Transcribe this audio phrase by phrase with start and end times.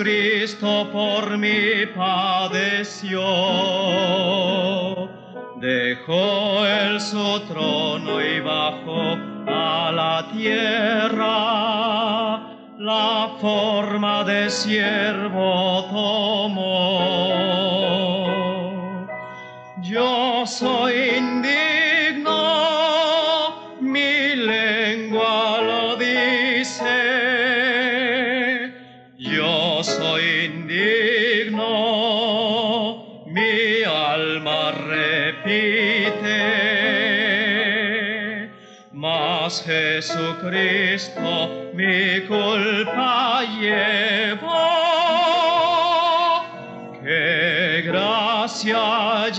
[0.00, 3.20] Cristo por mí padeció.
[5.56, 11.26] Dejó él su trono y bajó a la tierra,
[12.78, 17.50] la forma de siervo tomó.
[19.82, 21.10] Yo soy
[40.50, 44.50] Jesucristo mi culpa llevó.
[47.02, 49.32] Qué gracia y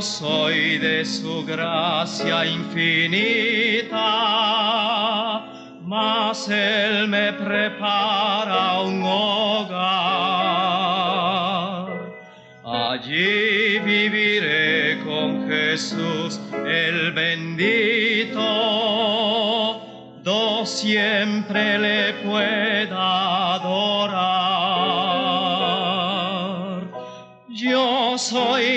[0.00, 3.98] soy de su gracia infinita,
[5.82, 9.90] mas Él me prepara un hogar.
[12.64, 18.40] Allí viviré con Jesús el bendito,
[20.22, 24.40] do siempre le pueda adorar.
[27.48, 28.69] Yo soy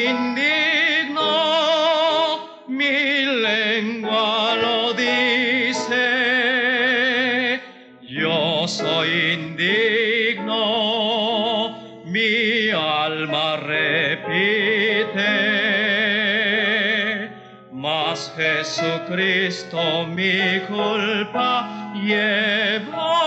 [19.44, 23.19] Jesucristo mi culpa llevó.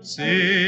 [0.01, 0.64] sin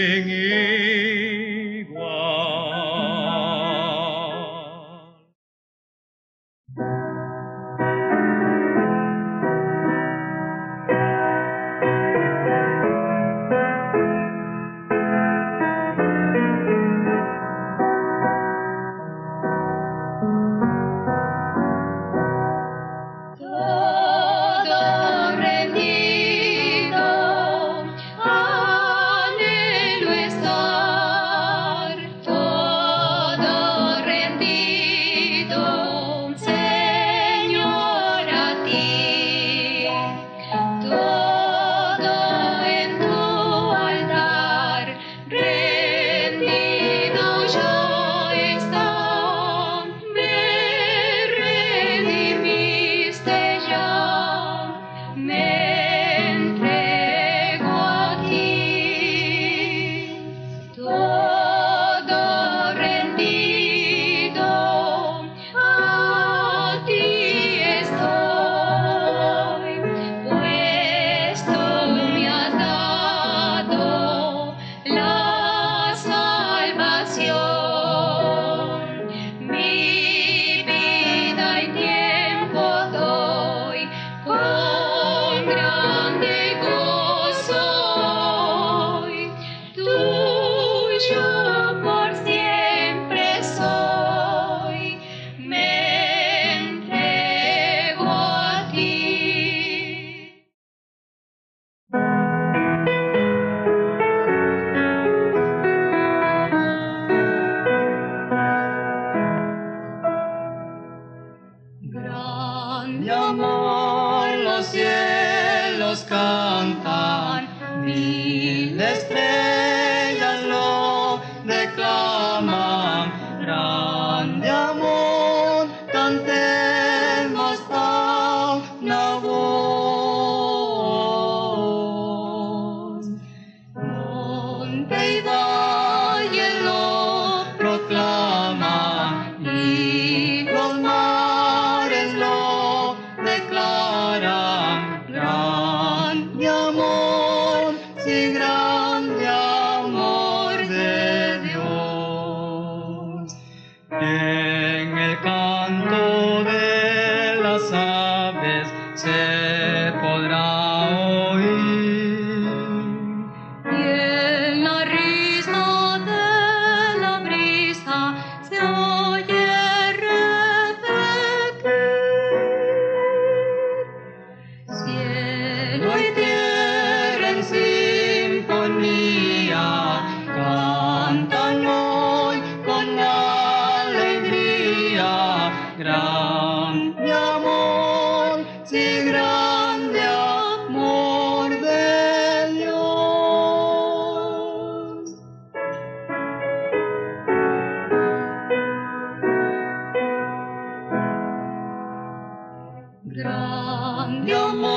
[203.17, 204.76] Grande amor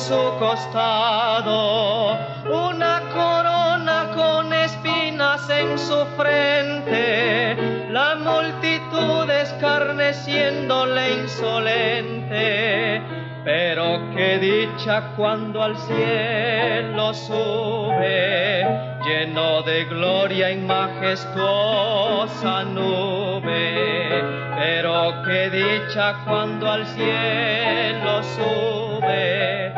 [0.00, 2.16] Su costado.
[2.50, 7.88] Una corona con espinas en su frente.
[7.90, 13.02] La multitud escarneciéndole insolente.
[13.44, 18.66] Pero qué dicha cuando al cielo sube,
[19.04, 24.22] lleno de gloria en majestuosa nube.
[24.58, 29.72] Pero qué dicha cuando al cielo sube,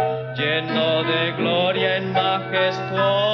[0.52, 3.31] lleno de gloria en majestuosa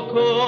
[0.00, 0.39] mundo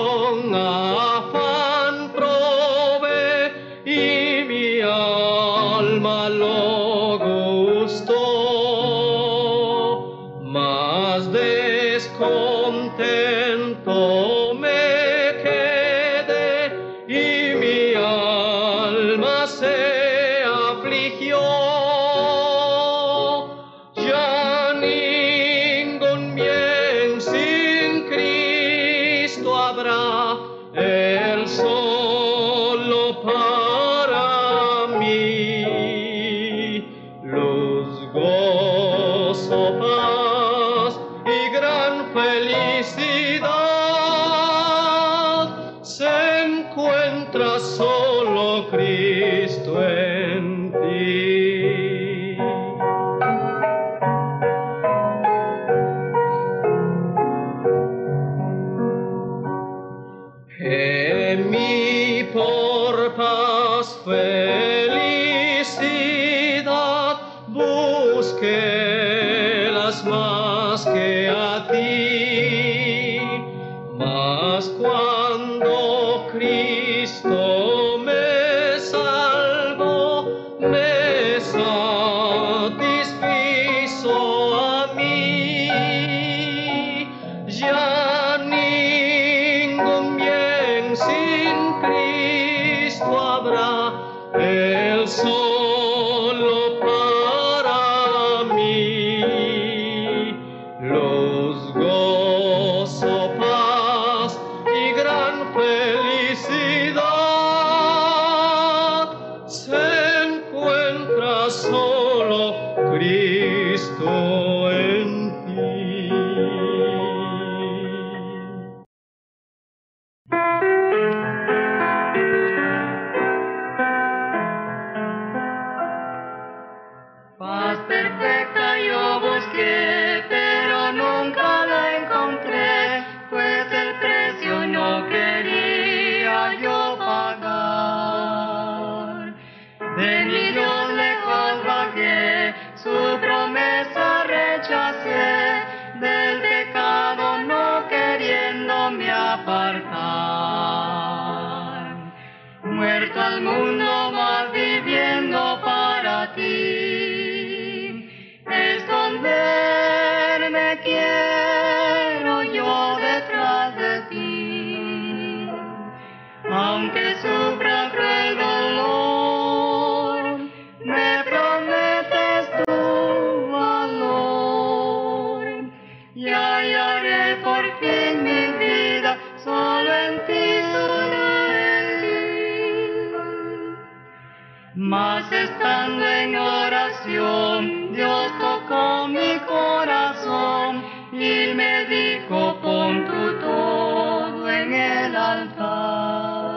[185.85, 196.53] en oración, Dios tocó mi corazón y me dijo, pon tu todo en el altar.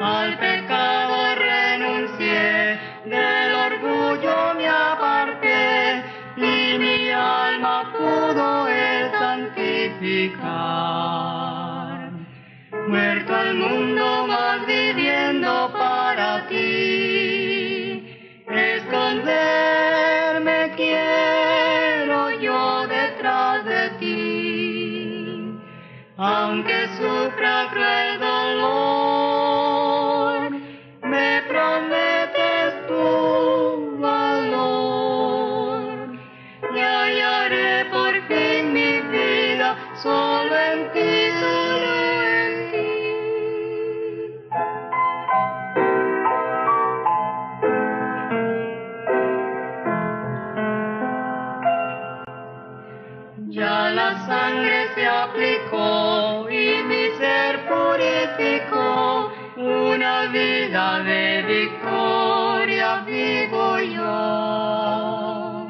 [0.00, 6.02] Al pecado renuncié, del orgullo me aparté
[6.36, 10.46] y mi alma pudo él santificar.
[12.88, 15.72] Muerto al mundo, más viviendo
[19.26, 25.60] perderme quiero yo detrás de ti,
[26.16, 28.06] aunque sufra cruel.
[61.46, 65.68] victoria vivo yo.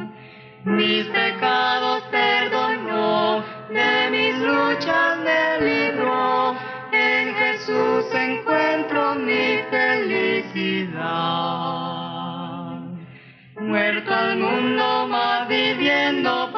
[0.64, 6.56] Mis pecados perdonó, de mis luchas me libró.
[6.92, 11.06] En Jesús encuentro mi felicidad.
[13.60, 16.50] Muerto al mundo, más viviendo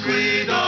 [0.00, 0.63] guida.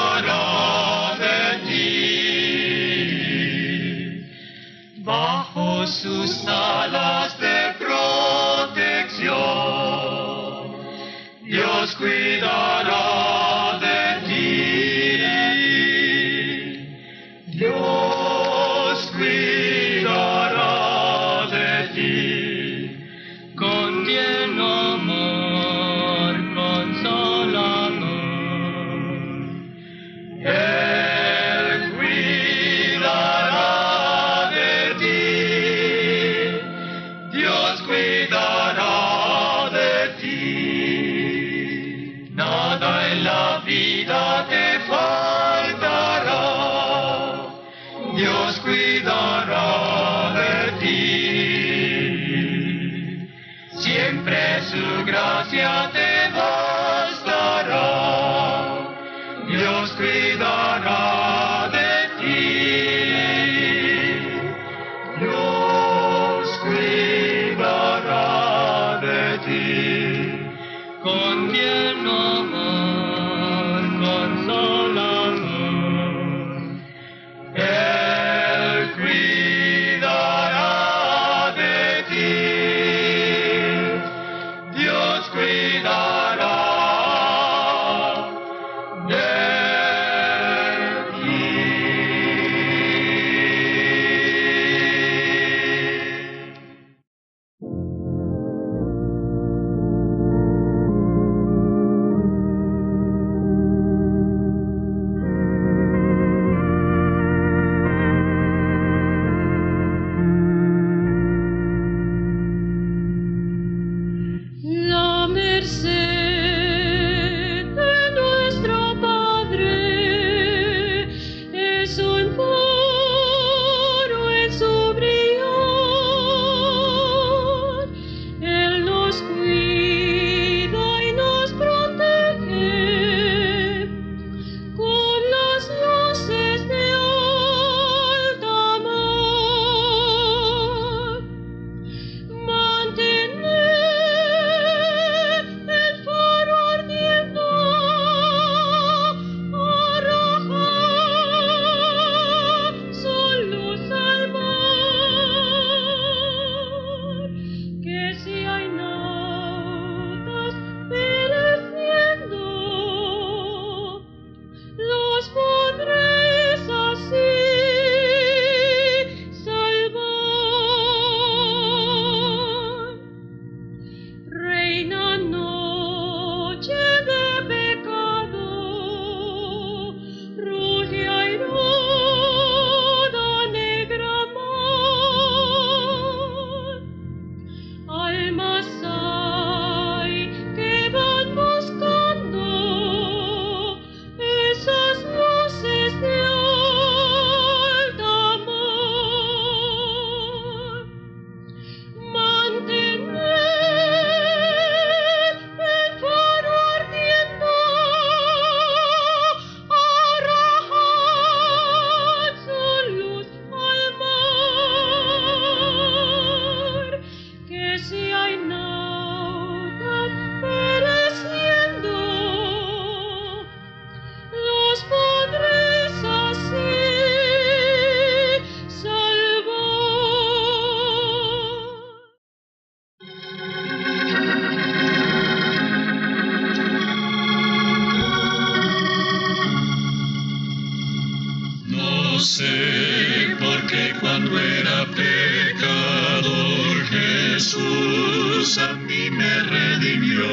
[242.26, 250.26] Sé, porque cuando era pecador Jesús a mí me redimió.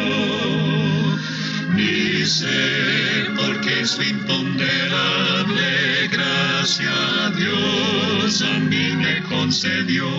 [1.75, 6.95] Ni sé, porque su imponderable gracia
[7.37, 10.09] Dios a mí me concedió.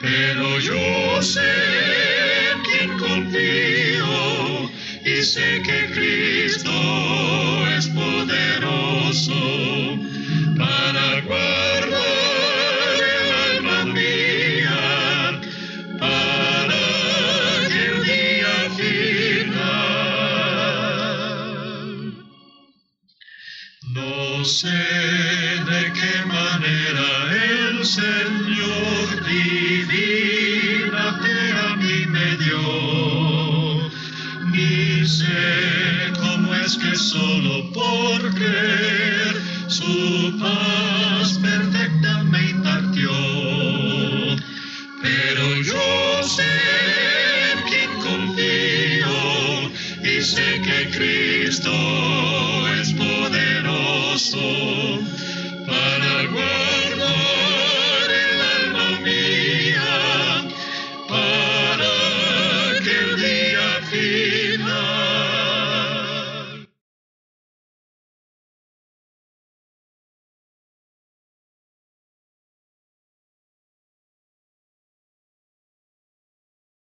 [0.00, 1.59] Pero yo sé
[26.70, 33.90] manera el Señor divina te a mí me dio,
[34.52, 38.34] ni sé cómo es que solo por